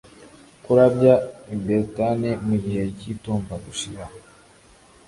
Kurabya 0.63 1.13
i 1.55 1.57
Beltane 1.65 2.29
mu 2.47 2.55
gihe 2.63 2.83
cyitumba 2.99 3.53
gushira 3.65 4.05